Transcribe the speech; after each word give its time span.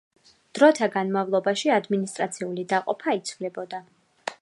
დროთა 0.59 0.87
განმავლობაში 0.95 1.71
ადმინისტრაციული 1.75 2.67
დაყოფა 2.75 3.19
იცვლებოდა. 3.23 3.87